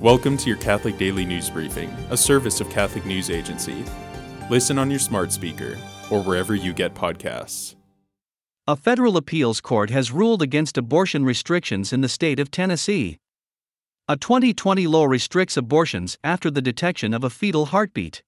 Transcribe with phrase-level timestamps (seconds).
[0.00, 3.84] Welcome to your Catholic Daily News Briefing, a service of Catholic News Agency.
[4.48, 5.76] Listen on your smart speaker
[6.08, 7.74] or wherever you get podcasts.
[8.68, 13.18] A federal appeals court has ruled against abortion restrictions in the state of Tennessee.
[14.06, 18.22] A 2020 law restricts abortions after the detection of a fetal heartbeat.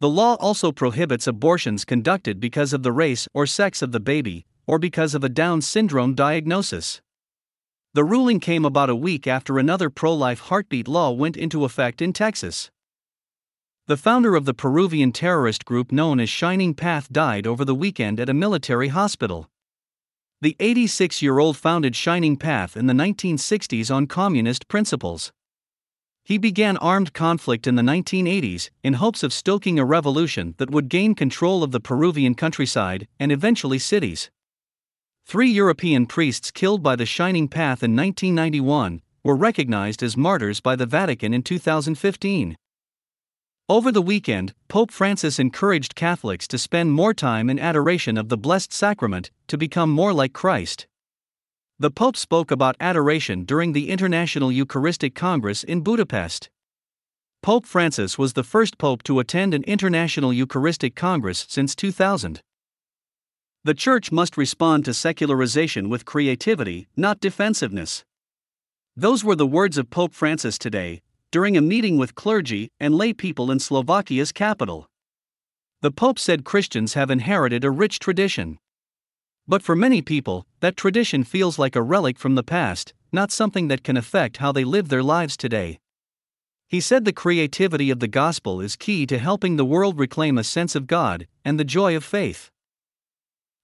[0.00, 4.44] The law also prohibits abortions conducted because of the race or sex of the baby,
[4.66, 7.00] or because of a Down syndrome diagnosis.
[7.94, 12.02] The ruling came about a week after another pro life heartbeat law went into effect
[12.02, 12.72] in Texas.
[13.86, 18.18] The founder of the Peruvian terrorist group known as Shining Path died over the weekend
[18.18, 19.48] at a military hospital.
[20.40, 25.32] The 86 year old founded Shining Path in the 1960s on communist principles.
[26.24, 30.88] He began armed conflict in the 1980s in hopes of stoking a revolution that would
[30.88, 34.32] gain control of the Peruvian countryside and eventually cities.
[35.26, 40.76] Three European priests killed by the Shining Path in 1991 were recognized as martyrs by
[40.76, 42.56] the Vatican in 2015.
[43.66, 48.36] Over the weekend, Pope Francis encouraged Catholics to spend more time in adoration of the
[48.36, 50.86] Blessed Sacrament to become more like Christ.
[51.78, 56.50] The Pope spoke about adoration during the International Eucharistic Congress in Budapest.
[57.42, 62.42] Pope Francis was the first pope to attend an International Eucharistic Congress since 2000.
[63.66, 68.04] The Church must respond to secularization with creativity, not defensiveness.
[68.94, 73.14] Those were the words of Pope Francis today, during a meeting with clergy and lay
[73.14, 74.90] people in Slovakia's capital.
[75.80, 78.58] The Pope said Christians have inherited a rich tradition.
[79.48, 83.68] But for many people, that tradition feels like a relic from the past, not something
[83.68, 85.80] that can affect how they live their lives today.
[86.68, 90.44] He said the creativity of the gospel is key to helping the world reclaim a
[90.44, 92.50] sense of God and the joy of faith.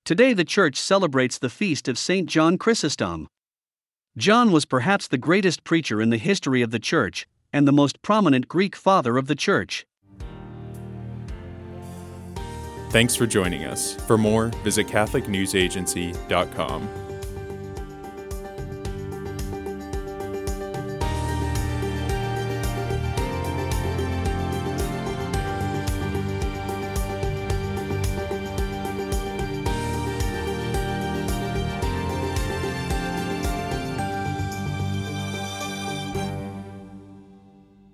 [0.05, 2.29] Today, the Church celebrates the feast of St.
[2.29, 3.29] John Chrysostom.
[4.17, 8.03] John was perhaps the greatest preacher in the history of the Church, and the most
[8.03, 9.87] prominent Greek father of the Church.
[12.91, 13.94] Thanks for joining us.
[13.94, 16.88] For more, visit CatholicNewsAgency.com.